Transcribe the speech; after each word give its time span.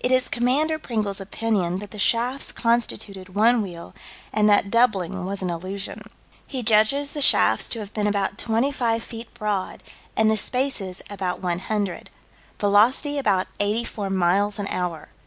It 0.00 0.12
is 0.12 0.28
Commander 0.28 0.78
Pringle's 0.78 1.18
opinion 1.18 1.78
that 1.78 1.92
the 1.92 1.98
shafts 1.98 2.52
constituted 2.52 3.34
one 3.34 3.62
wheel, 3.62 3.94
and 4.30 4.46
that 4.46 4.70
doubling 4.70 5.24
was 5.24 5.40
an 5.40 5.48
illusion. 5.48 6.02
He 6.46 6.62
judges 6.62 7.12
the 7.12 7.22
shafts 7.22 7.70
to 7.70 7.78
have 7.78 7.94
been 7.94 8.06
about 8.06 8.36
25 8.36 9.02
feet 9.02 9.32
broad, 9.32 9.82
and 10.14 10.30
the 10.30 10.36
spaces 10.36 11.00
about 11.08 11.40
100. 11.40 12.10
Velocity 12.60 13.16
about 13.16 13.46
84 13.60 14.10
miles 14.10 14.58
an 14.58 14.66
hour. 14.66 15.08